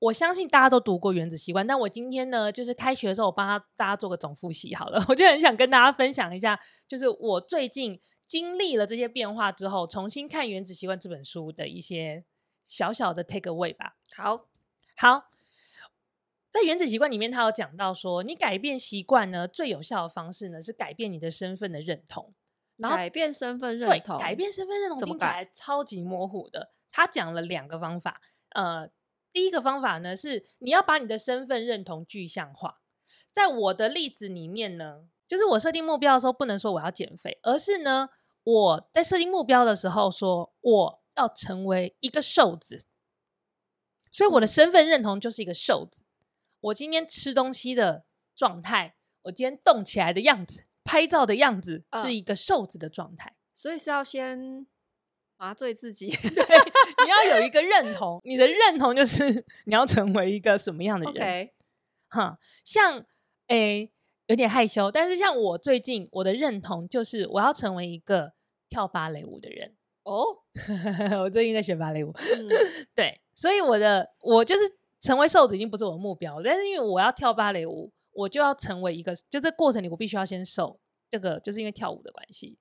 [0.00, 5.04] 我相信大家都读过《原子习惯》，但我今天呢，就是开学的时候，我帮他大家做个总复习好了。
[5.08, 6.58] 我就很想跟大家分享一下，
[6.88, 12.24] 就是我最近经历了这些变化之后，重新看《原子习惯》这本书的一些
[12.64, 13.96] 小小的 take away 吧。
[14.16, 14.46] 好，
[14.96, 15.24] 好，
[16.50, 22.32] 在《原子习惯》里面，他有讲到说，你改变习惯呢，最有效的方式呢，是改变你的身份的认同。
[22.78, 26.72] 然后改变身份认同，改变身份认同听起来超级模糊的。
[26.90, 28.22] 他讲了两个方法，
[28.54, 28.88] 呃。
[29.32, 32.80] 第一个方法呢，是你要把你的身份认同具象化。
[33.32, 38.08] 在我的例子里面呢，就是我设定目标的时候，不能说我要减肥，而是呢，
[38.42, 42.86] 我在设定目标的时候说我要成为一个瘦子。
[44.10, 46.02] 所以我的身份认同就是一个瘦子。
[46.60, 53.30] 我今天吃东西的状态，我今天动起来的样子，拍照的样子，是一个瘦子的状态。
[53.30, 54.66] 呃，所以是要先。
[55.40, 56.30] 麻醉自己， 对，
[57.04, 61.50] 你要有一个认同，你的认同就是 你要成为一个什么样的人。
[62.10, 62.98] 哈，像
[63.46, 63.92] 诶、欸，
[64.26, 68.34] 有点害羞，但是像我最近我的认同就是我要成为一个
[68.68, 69.74] 跳芭蕾舞的人。
[70.02, 70.26] 哦，
[71.22, 72.48] 我最近在学芭蕾舞，嗯、
[72.94, 74.62] 对，所以我的我就是
[75.00, 82.58] 成为瘦子已经不是我的目标，但是因为我要跳芭蕾舞，我就要成为一个，就这过程里我必须要先瘦，这个就是因为跳舞的关系。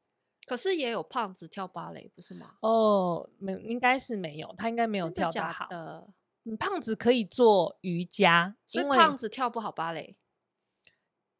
[0.49, 2.55] 可是也有胖子跳芭蕾，不是吗？
[2.61, 5.67] 哦，没，应该是没有，他应该没有跳得好。
[5.69, 6.11] 真的
[6.57, 10.17] 胖子可以做瑜伽，所以胖子跳不好芭蕾。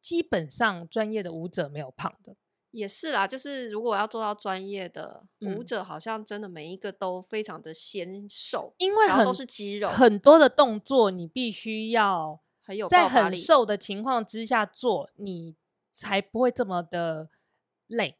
[0.00, 2.36] 基本上专业的舞者没有胖的。
[2.70, 15.56] 也是啦，就是如果要做到专业的舞者，好像真的每一个都非常的纤瘦，因为很都是肌肉，很多的动作你必须要很有在很瘦的情况之下做，你
[15.90, 17.28] 才不会这么的
[17.88, 18.19] 累。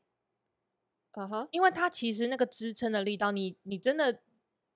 [1.13, 1.49] Uh huh.
[1.51, 4.21] 因为它其实那个支撑的力道，你你真的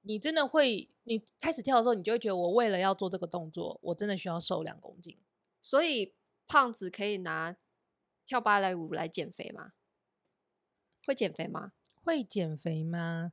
[0.02, 5.16] 你真的会，你开始跳的时候，你就会觉得我为了要做这个动作，我真的需要瘦两公斤。
[5.60, 6.12] 所以
[6.48, 7.54] 胖子可以拿
[8.26, 9.70] 跳芭蕾舞来减肥吗？
[11.06, 11.70] 会减肥吗？
[12.02, 13.32] 会减肥吗？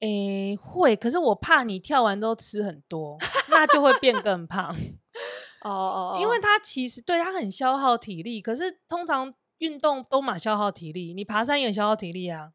[0.00, 0.96] 诶，会。
[0.96, 3.16] 可是我怕你跳完都吃很多，
[3.50, 4.74] 那就会变更胖。
[5.62, 9.32] 哦哦哦，因为它其实对它很消耗体力，可是通常。
[9.58, 12.52] 运动都蛮消耗体力，你爬山也消耗体力啊。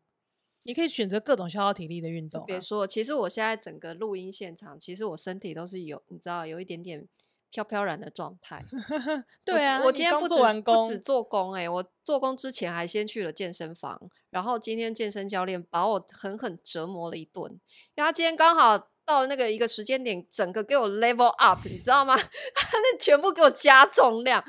[0.63, 2.45] 你可以选择各种消耗体力的运动啊。
[2.45, 7.07] 别说，其实我现在整个录音现场，其实我身体都是有，你知道，有一点点
[7.49, 8.63] 飘飘然的状态。
[9.43, 22.15] 对啊，我，我今天不止不止做工哎、欸，我做工之前还先去了健身房，然后今天健身教练把我狠狠折磨了一顿，因为他今天刚好到了那个一个时间点，整个给我 level up，你知道吗？
[22.53, 24.43] 他那全部给我加重量。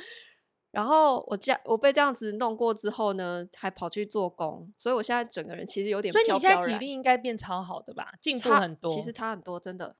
[0.72, 6.40] 然后我这样，我被这样子弄过之后呢，还跑去做工，所以我现在整个人其实有点飘飘然。
[6.40, 8.14] 所以你现在体力应该变超好的吧？
[8.20, 9.96] 进步很多，其实差很多，真的。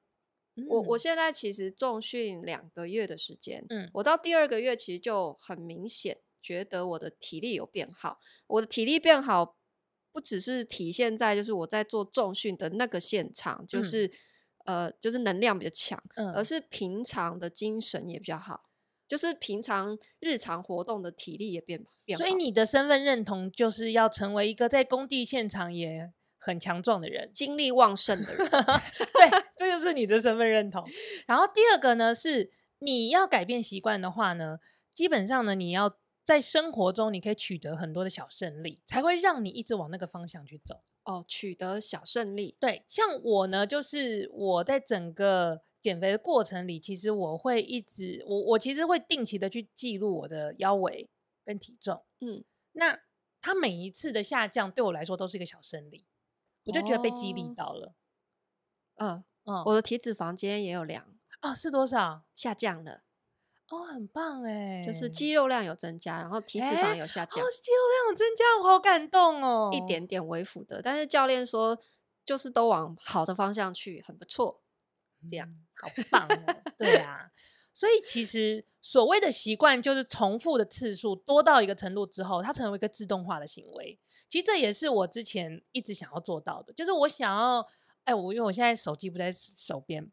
[0.57, 8.19] 嗯、我我现在其实重训两个月的时间，嗯，我到第二个月其实就很明显觉得我的体力有变好。
[8.47, 9.57] 我的体力变好，
[10.11, 14.07] 不只是体现在就是我在做重训的那个现场，就是、
[14.65, 18.65] 嗯、呃，就是能量比较强，嗯，而是平常的精神也比较好，
[19.13, 22.25] 就是平常日常活动的体力也变变好。
[22.25, 30.89] 所以你的身份认同就是要成为一个在工地现场也很强壮的人，精力旺盛的人， 对，这就是你的身份认同。
[31.27, 34.57] 然后第二个呢，是你要改变习惯的话呢，
[34.95, 35.95] 基本上呢，你要
[36.25, 40.81] 在生活中你可以取得很多的小胜利，才会让你一直往那个方向去走。
[41.05, 51.11] 哦，取得小胜利，对，像我呢，就是我在整个减肥的过程里，其实我会一直，我我其实会定期的去记录我的腰围
[51.45, 52.43] 跟体重，嗯，
[52.73, 53.01] 那
[53.43, 56.07] 它每一次的下降对我来说都是一个小胜利。
[56.65, 57.93] 我就觉得被激励到了，
[58.95, 61.05] 嗯、哦、嗯，我的体脂肪今天也有量
[61.41, 62.23] 哦，是多少？
[62.37, 63.03] 下降了，
[63.69, 65.11] 哦，很棒哎，就是。
[65.11, 71.77] 肌肉量有增加，然后体脂肪有下降，哦，肌肉量有增加，我好感动哦，一点点微幅的，但是教练说
[72.25, 74.63] 就是都往好的方向去，很不错，
[75.29, 77.29] 这样、嗯、好棒哦，对啊，
[77.75, 83.99] 所以其实所谓的习惯就是重复的次数多到一个程度之后，它成为一个自动化的行为。
[84.29, 87.67] 其实这也是我之前一直想要做到的，就是我想要，
[88.05, 90.11] 哎，我因为我现在手机不在手边，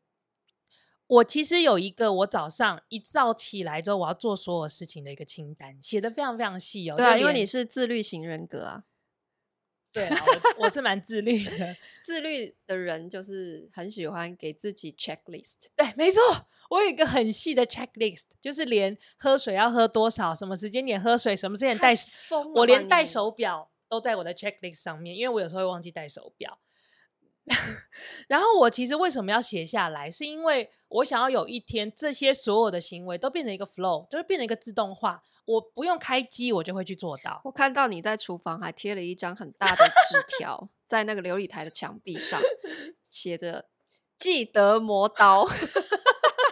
[1.08, 6.98] 我其实有一个我早上一早起来之后我要做所有事情的一个清单，写的非常非常细哦。
[6.98, 8.84] 对啊，因为你是自律型人格啊。
[9.92, 10.26] 对啊，
[10.58, 15.68] 我我是蛮自律的， 自律的人就是很喜欢给自己 checklist。
[15.76, 16.22] 对，没错，
[16.70, 21.94] 我有一个很细的 checklist，就是连喝水要喝多少，什么时间点喝水，什么时间点戴，
[22.56, 23.72] 我连戴手表。
[23.92, 26.60] 都在我的 checklist 上面，因为我有时候会忘记带手表。
[28.30, 37.42] 然后我其实为什么要写下来，是因为我想要有一天这些所有的行为都变成一个 flow，就是变成一个自动化，我不用开机，我就会去做到。
[37.44, 42.40] 我看到你在厨房还贴了一张很大的纸条，在那个琉璃台的墙壁上，
[43.10, 43.66] 写着
[44.16, 45.48] “记得磨刀。”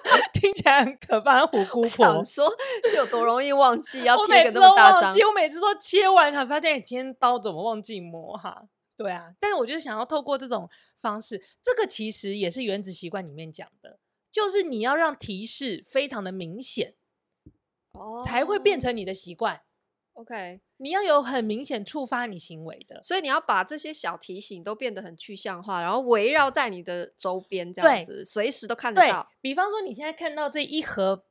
[0.33, 1.87] 听起来很可怕，虎姑婆。
[1.87, 2.51] 想说
[2.89, 5.11] 是有多容易忘记，要贴个那么大张。
[5.27, 8.63] 我每次都切完，才发现今天刀怎么忘记磨哈？
[8.95, 10.67] 对啊，但是我就想要透过这种
[11.01, 13.99] 方式，这个其实也是原子习惯里面讲的，
[14.31, 16.95] 就是你要让提示非常的明显，
[17.97, 19.61] 哦，才会变成你的习惯。
[20.13, 29.29] OK，你要有很明显触发你行为的，所以你要把这些小提醒都变得很具象化，然后围绕在你的周边，这样子随时都看得到。
[29.41, 31.23] 比方说，你现在看到这一盒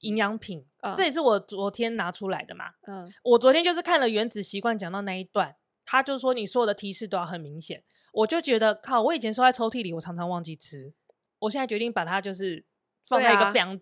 [0.00, 2.66] 营养品，嗯，这也是我昨天拿出来的嘛。
[2.86, 5.56] 嗯，我昨天就是看了《原子习惯》讲到那一段，
[5.86, 7.82] 他就说你所有的提示都要很明显，
[8.12, 10.92] 我就觉得靠，我以前收在抽屉里，我常常忘记吃，
[11.38, 12.66] 我现在决定把它就是
[13.08, 13.80] 放在一个非常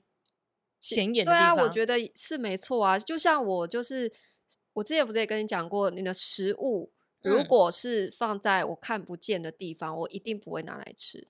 [0.82, 1.56] 显眼的地方。
[1.56, 4.12] 对啊，我觉得是没错啊，就像我就是。
[4.74, 6.90] 我之前不是也跟你讲过，你的食物
[7.20, 11.28] 如果是放在我看不见的地方，嗯、我一定不会拿来吃，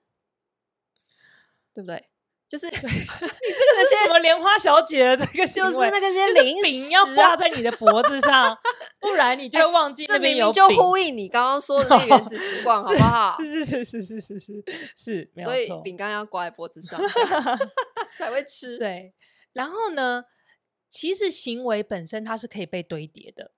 [1.73, 2.07] 对不对？
[2.47, 8.57] 就是 你这个是什么莲花小姐的这个就是那个些零食要挂在你的脖子上，
[9.01, 10.53] 不然你 就会忘记这边有饼。
[10.53, 13.35] 这明明就呼应你刚刚说的那个原子习惯， 好不好？
[13.43, 14.63] 是是是是是是是
[14.95, 16.97] 是，所以饼干要挂在脖子上
[18.17, 18.77] 才会吃。
[18.77, 19.13] 对，
[19.53, 20.25] 然后呢？
[20.95, 23.55] 其实行为本身它是可以被堆叠的，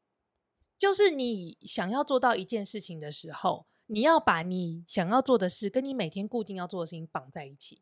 [0.77, 7.81] 就是你想要做到一件事情的时候，你要把你想要做的事跟你每天固定要做的事情绑在一起，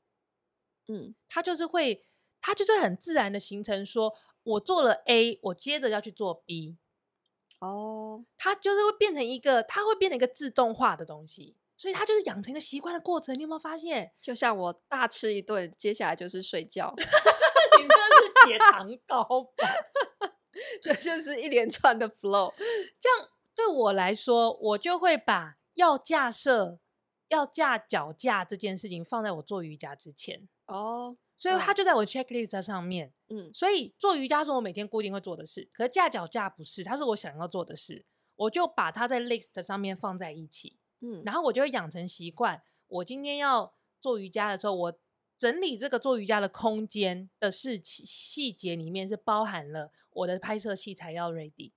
[0.88, 2.04] 嗯，它就是会，
[2.42, 6.76] 它就是很自然的形成说，说我做了 A，我接着要去做 B，
[7.60, 11.56] 哦，它就是会变成一个，它会变成一个自动化的东西。
[11.78, 14.14] 所以它就是养成一个习惯的过程，你有没有发现？
[14.20, 16.96] 就像我大吃一顿，接下来就是睡觉。
[17.84, 19.24] 你这是血糖高
[19.56, 19.68] 吧？
[20.82, 22.54] 这就是一连串的 flow。
[23.00, 26.80] 这样对我来说，我就会把要架设、
[27.28, 30.48] 要架脚架这件事情放在我做瑜伽之前。
[30.68, 33.14] 哦，所以它就在我 checklist 上面。
[33.30, 40.78] 嗯，所以做瑜伽是我每天固定会做的事，可是架脚架不是，它是我想要做的事，我就把它在 list 上面放在一起。
[41.02, 42.64] 嗯，然后我就会养成习惯。
[42.88, 44.94] 我今天要做瑜伽的时候，我
[45.44, 51.74] 整理这个做瑜伽的空间的事情细节里面是包含了我的拍摄器材要 ready。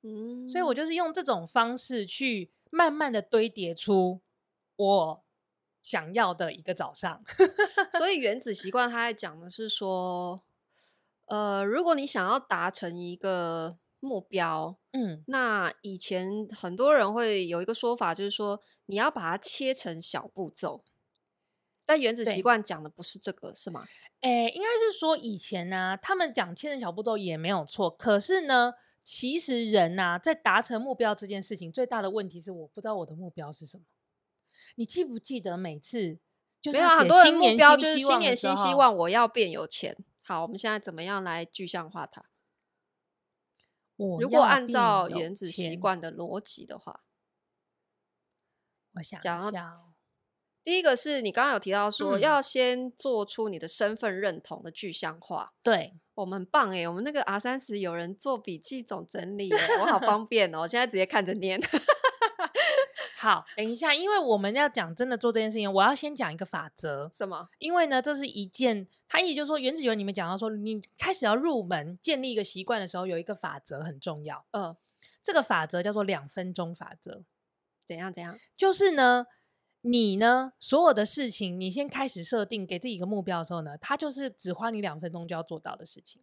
[0.00, 4.22] 嗯，所以我就是用这种方式去慢慢的堆叠出
[4.76, 5.24] 我
[5.82, 7.22] 想要的一个早上。
[7.92, 10.42] 所以原子习惯他在讲的是说，
[11.26, 13.76] 呃，如果你想要达成一个。
[13.98, 20.84] 目标，嗯，那以前很多人会有一个说法，就是说你要把它切成小步骤，
[21.86, 23.86] 但原子习惯讲的不是这个，是吗？
[24.20, 27.88] 诶，应该是说以前呢、啊，他们讲千人小步骤也没有错。
[27.88, 28.74] 可是呢，
[29.04, 33.84] 其实人呐、啊，在达成目标这件事情，最大的问题是我不知道我的目标是什么。
[34.74, 36.18] 你记不记得每次
[36.60, 39.96] 就没有很多人目标就是新年新希望，我要变有钱。
[40.22, 42.24] 好，我们现在怎么样来具象化它？
[43.96, 47.04] 如果按照原子习惯的逻辑的话，
[48.94, 49.85] 我想一下。
[50.66, 55.52] 第一个是你刚刚有提到说，要先做出你的身份认同的具象化。
[55.62, 59.48] 对，我们很棒哎，我们那个 R 三十有人做笔记总整理，
[59.80, 61.60] 我好方 便哦，我现在直接看着念。
[63.16, 67.08] 好，等一下，因为我们要讲真的做这件事情，我要先讲一个法则。
[67.14, 67.48] 什么？
[67.60, 74.44] 因为呢，这是一件，它意思就是说，原子习惯里面讲到说，你开始要入门建立一个习惯的时候，有一个法则很重要。
[74.50, 74.76] 嗯、呃，
[75.22, 77.22] 这个法则叫做两分钟法则。
[77.86, 78.12] 怎样？
[78.12, 78.36] 怎样？
[78.56, 79.26] 就是呢，
[79.88, 86.20] 你呢，所有的事情，你先开始设定给自己一个目标的时候呢，它就是只花你两分钟就要做到的事情。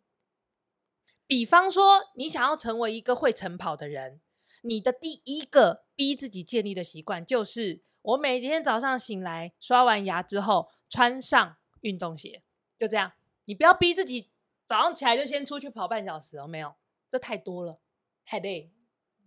[1.25, 4.19] 比方说，你想要成为一个会晨跑的人。
[4.63, 12.43] 你的第一个逼自己建立的习惯，就是我每天早上醒来刷完牙之后穿上运动鞋，
[12.77, 13.13] 就这样。
[13.45, 14.29] 你不要逼自己
[14.67, 16.75] 早上起来就先出去跑半小时哦，没有，
[17.09, 17.79] 这太多了，
[18.25, 18.71] 太累，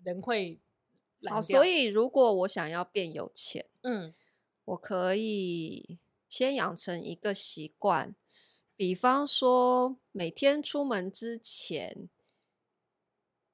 [0.04, 0.60] 人会
[1.20, 1.34] 懒。
[1.36, 4.14] 好，所以如果我想要变有钱，嗯，
[4.66, 5.98] 我可以
[6.28, 8.14] 先养成一个习惯，
[8.76, 12.08] 比方说每天出门之前。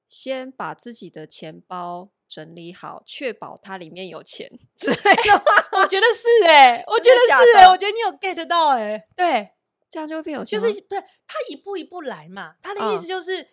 [0.05, 4.47] 先把自己的钱包整理好，确保它里面有钱
[4.77, 5.43] 之类的话，
[5.81, 9.49] 我觉得是哎、欸，我觉得是哎、欸，我觉得你有 get 到哎、欸，对，
[9.89, 10.59] 这样就会变有钱。
[10.59, 12.57] 就是不是他一步一步来嘛？
[12.61, 13.47] 他的意思就是，嗯、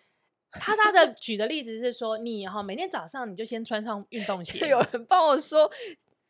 [0.51, 4.59] 他他的举的例子是说，你哈每天早上你就先穿上运动鞋。
[4.69, 5.71] 有人帮我说，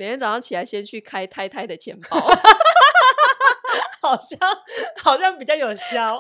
[0.01, 2.17] 每天早上起来先去开太太的钱包，
[4.01, 4.39] 好像
[4.97, 6.17] 好像比较有效。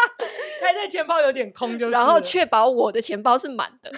[0.62, 3.92] 开太钱包有点空，就是，然后确保我的钱包是满的。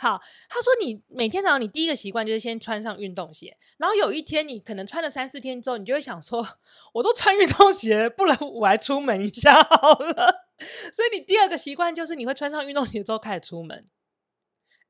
[0.00, 6.44] 好，他说你每天早上你第一个习惯就是先穿上运动鞋，然后有一天你可能穿了三四天之后，你就会想说，
[6.92, 10.48] 我都穿运动鞋，不然我还出门一下好了。
[10.92, 13.86] 所以你第二个习惯就是你会穿上运动鞋之后开始出门。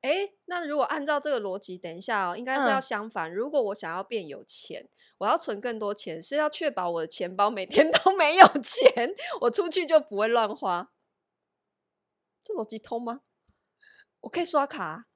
[0.01, 3.29] 哎，那如果按照这个逻辑，等一下哦，应该是要相反。
[3.29, 4.87] 嗯、如果我想要变有钱，
[5.17, 10.91] 我要存更多钱，是要确保我的钱包每天 都没有钱，我出去就不会乱花。
[12.43, 13.21] 这逻辑通吗？
[14.21, 15.06] 我可以刷卡。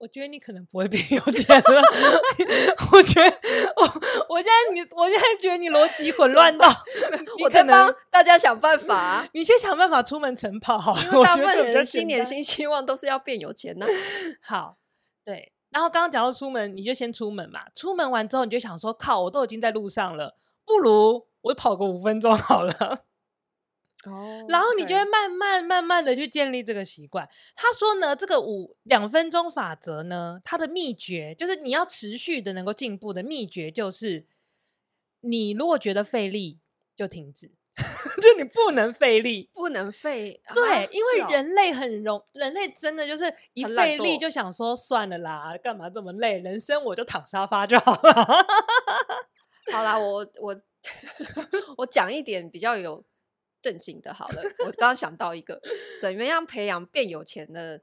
[0.00, 1.82] 我觉得你可能不会变有钱了。
[2.90, 3.36] 我觉得
[3.76, 3.82] 我
[4.30, 6.66] 我现在你我现在觉得你逻辑混乱到，
[7.44, 9.28] 我在帮大家想办法、啊。
[9.34, 13.92] 你先想办法出门晨跑好了，因为大部分人新年新希望都是要变有钱呢、啊。
[14.40, 14.76] 好，
[15.22, 15.52] 对。
[15.68, 17.60] 然后刚刚讲到出门，你就先出门嘛。
[17.74, 20.34] 出门完之后，你就想说，靠，我都已经在路上了，
[20.64, 23.04] 不如我跑个五分钟好了。
[24.06, 27.28] 哦，然后你就会慢慢慢慢的去建立这个习惯。
[27.54, 34.24] 他说呢，这个五两分钟法则呢，它的秘诀就是你要持续的能够进步的秘诀就是，
[35.20, 36.60] 你如果觉得费力
[36.96, 37.50] 就停止，
[38.22, 40.40] 就你不能费力，不能费。
[40.54, 46.38] 对，啊、因为人类很容，人类真的就是一费力就想说算了啦，干嘛这么累？
[46.38, 48.46] 人生我就躺沙发就好了。
[49.70, 50.58] 好啦，我我
[51.76, 53.04] 我讲一点比较有。
[53.62, 55.60] 正经的，好了，我刚刚想到一个，
[56.00, 57.82] 怎么样培养变有钱的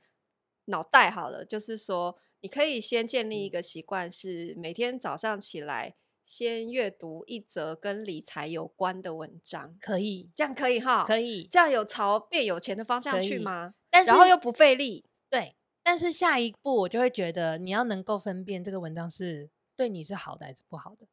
[0.65, 1.09] 脑袋？
[1.09, 9.77] 好了，就是说，你可以先建立一个习惯，是每天早上起来先阅读一则跟理财有关的文章。
[9.79, 11.05] 可以，这样可以哈？
[11.05, 13.73] 可以，这样有朝变有钱的方向去吗？
[13.89, 15.05] 但是然后又不费力。
[15.29, 21.07] 对，但是下一步我就会觉得，你要能够分辨这个文章是对你是好的还是不好的。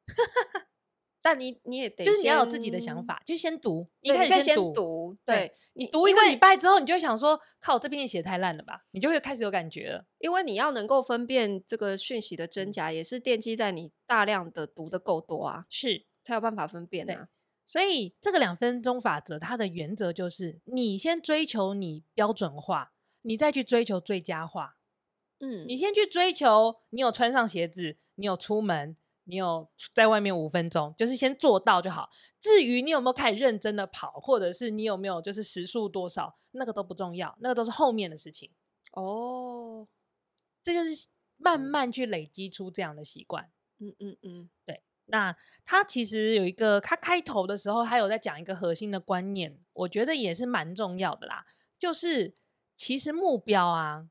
[1.24, 10.04] 但你你也得，就是你要有自己的想法，就先读，你可以先读，对，你读一个礼拜之后，你就会想说，靠，这篇写得太烂了吧，你就会开始有感觉了。
[10.18, 17.28] 因为你要能够分辨这个讯息的真假，也是奠基在你大量的读的够多啊，是才有办法分辨啊。
[17.66, 24.76] 所以这个两分钟法则，它的原则就是，你先追求你标准化，你再去追求最佳化。
[25.40, 28.98] 嗯，你先去追求，你有穿上鞋子，你有出门。
[29.24, 32.10] 你有在外面五分钟，就是先做到就好。
[32.40, 38.52] 至于你有没有开始认真的跑，或者是你有没有就是时速多少，那个都不重要，那个都是后面的事情。
[38.92, 39.88] 哦，
[40.62, 43.50] 这就是慢慢去累积出这样的习惯。
[43.78, 44.82] 嗯嗯嗯，对。
[45.06, 51.44] 那他其实有一个，他开头的时候他有在讲一个核心的观念，我觉得也是蛮重要的啦。
[51.78, 52.34] 就是
[52.76, 54.08] 其实目标啊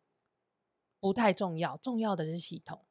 [0.99, 2.85] 不太重要，重要的是系统。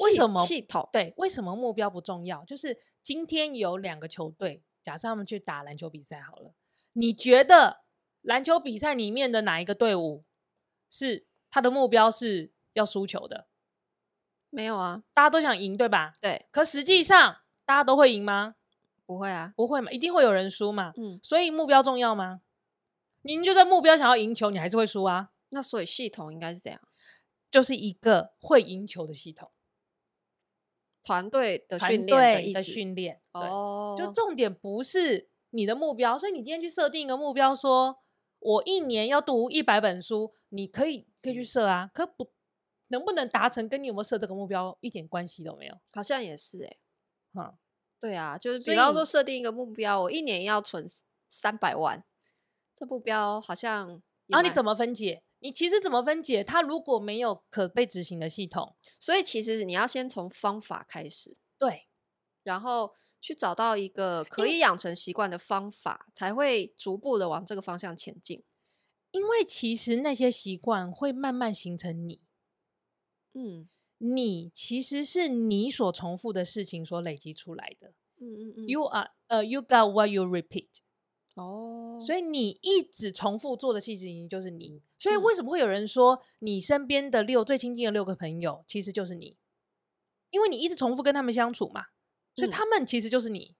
[0.00, 0.88] 为什么系统？
[0.92, 2.44] 对，为什么目标不重要？
[2.44, 6.54] 就是今天有两个球队，假设他们去打篮球比赛好了，
[6.94, 7.82] 你觉得
[8.22, 10.24] 篮球比赛里面的哪一个队伍
[10.88, 13.46] 是他的目标是要输球的？
[14.48, 16.14] 没有啊，大家都想赢，对吧？
[16.20, 16.46] 对。
[16.50, 18.56] 可实际上，大家都会赢吗？
[19.06, 20.92] 不会啊，不会嘛，一定会有人输嘛。
[20.96, 22.42] 嗯，所以目标重要吗？
[23.22, 25.30] 您就算目标想要赢球，你还是会输啊。
[25.50, 26.80] 那所以系统应该是这样，
[27.50, 29.50] 就是一个会赢球的系统，
[31.04, 33.20] 团队的训练的训练。
[33.32, 37.98] 哦，就重点不是你的目标，所以你今天去设定一个目标，说
[38.38, 42.30] 我一年要读一百本书，你可以可以去设啊，可不
[42.88, 45.74] 能不能达成，跟你有没有设这个目标一点关系都没有。
[45.92, 46.78] 好像也是哎、欸，
[47.34, 47.54] 嗯，
[47.98, 50.86] 对啊，就是比方说设定一个目标，我一年要存
[51.28, 52.04] 三百万，
[52.74, 53.88] 这目标好像，
[54.26, 55.22] 然后、啊、你怎么分解？
[55.42, 56.44] 你其实怎么分解？
[56.44, 61.88] 它如果没有可被执行的系统，所以其实你要先从方法开始，对，
[62.44, 68.44] 然后去找到一个可以养成习惯的方法，才会逐步的往这个方向前进。
[69.10, 72.22] 因为其实那些习惯会慢慢形成你，
[73.34, 73.68] 嗯，
[73.98, 77.88] 你其实是你所重复的事情所累积出来的。
[78.20, 80.68] 嗯嗯嗯，You are 呃、uh,，You got what you repeat。
[81.34, 84.82] 哦，所以你一直重复做的事情就是你。
[84.98, 89.38] 所以为什么会有人说你身边的六最亲近的六个朋友其实就是你？
[90.30, 91.86] 因为你一直重复跟他们相处嘛，
[92.34, 93.56] 所以他们其实就是你，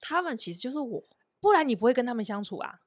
[0.00, 1.04] 他们其实就是我，
[1.40, 2.80] 不然你不会跟他们相处啊。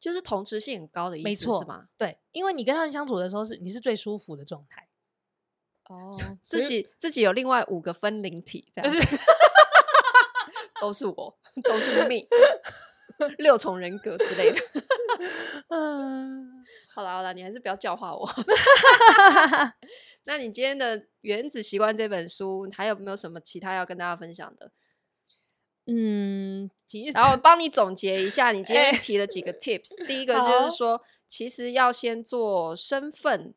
[0.00, 1.88] 就是同质性很高的意思，没错，是吗？
[1.96, 4.88] 对，因为你跟他们相处的时候是你是最舒服的状态。
[5.88, 6.10] 哦，
[6.42, 8.90] 自己自己有另外五个分灵体，这样。
[10.84, 12.26] 就是都是我， 都是命，
[13.38, 14.60] 六重人格之类的。
[15.68, 16.64] 嗯，
[16.94, 18.28] 好了好了，你还是不要教化我。
[20.24, 24.70] 那你今天的《原子习惯》这本书，还有没有什么其他要跟大家分享的？
[25.86, 26.70] 嗯，
[27.12, 29.98] 然后我帮你总结一下，你今天提了几个 tips。
[29.98, 33.54] 欸、第一个就是说，其实要先做身份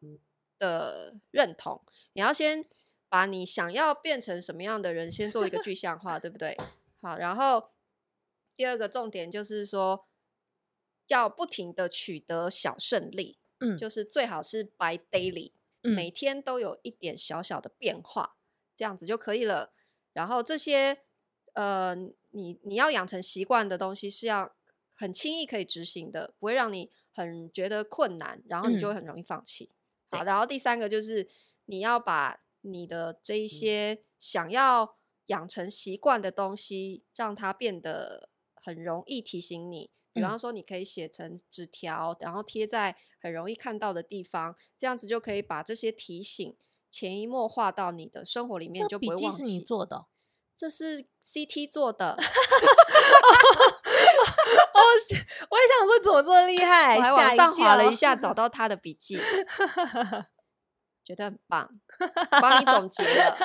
[0.60, 1.82] 的认同，
[2.14, 2.66] 你要先
[3.08, 6.58] 把你想要变成什么样的人，先做一个具象化，对不对？
[7.08, 7.70] 好，然后
[8.58, 10.10] 第二个重点就是说，
[11.08, 15.54] 要不停的取得小胜利，嗯，就是最好是 by daily，
[15.84, 18.36] 嗯，每天都有一点小小的变化，
[18.76, 19.72] 这样子就可以了。
[20.12, 20.98] 然后这些，
[21.54, 21.96] 呃，
[22.32, 24.54] 你你要养成习惯的东西是要
[24.94, 29.72] 很轻易可以执行的，不会让你很觉得困难，然后你就会很容易放弃。
[30.10, 31.26] 嗯，好，然后第三个就是
[31.68, 34.97] 你要把你的这一些想要。
[35.28, 39.90] 养成习惯的东西，让它变得很容易提醒你。
[40.14, 46.58] 比方说，你可以写成纸条，嗯，然后贴在很容易看到的地方，这样子就可以把这些提醒
[46.90, 49.38] 潜移默化到你的生活里面，就不会忘记。
[49.38, 50.08] 是你做的？
[50.56, 52.18] 这 是 CT 做的。
[54.74, 54.82] 我
[55.52, 56.96] 我也想说，怎么这么厉害？
[56.98, 59.20] 我还往上滑了一下，找到他的笔记，
[61.06, 61.80] 觉得很棒，
[62.42, 63.38] 帮你总结了。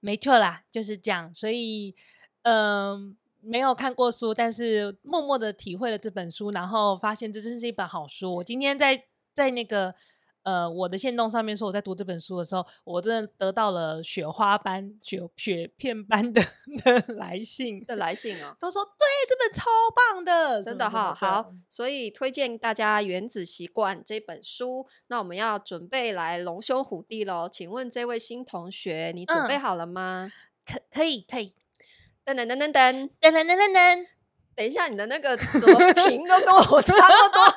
[0.00, 1.32] 没错啦，就是这样。
[1.34, 1.94] 所以，
[2.42, 8.36] 嗯、没有看过书，但是默默的体会了这本书，然后发现这真是一本好书。
[8.36, 9.94] 我今天在在那个
[10.48, 16.40] 呃我的线动上面说我在读这本书的时候，我真的得到了雪花般、雪雪片般的
[16.82, 24.86] 的来信的来信哦，都说对这本超棒的，真的哈好，所以推荐大家《原子习惯》这本书。
[25.08, 30.30] 那我们要准备来龙兄虎弟喽，请问这位新同学，你准备好了吗？
[30.30, 30.32] 嗯、
[30.64, 31.52] 可可以可以，
[32.24, 34.06] 等等等等等，等等等等等，
[34.56, 37.54] 等一下，你的那个怎么 评都跟我差不多。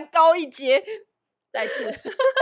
[0.00, 0.82] 高一阶，
[1.52, 1.84] 再次，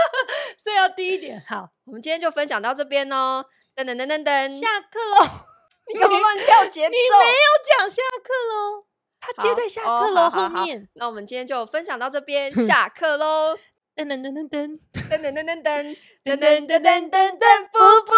[0.59, 1.43] 所以要低一点。
[1.49, 3.45] 好，我们今天就分享到这边哦。
[3.77, 5.27] 噔噔噔噔噔，下课喽！
[5.93, 6.91] 你干嘛乱跳节奏？
[6.91, 7.49] 你没有
[7.79, 8.85] 讲下课喽？
[9.21, 10.89] 他接在下课喽后面。
[10.95, 13.57] 那我们今天就分享到这边，下课喽！
[13.97, 18.13] 噔噔噔噔噔噔噔噔噔噔噔噔噔噔噔，布布。